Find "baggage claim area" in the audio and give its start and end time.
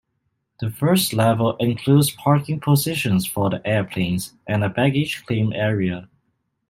4.69-6.09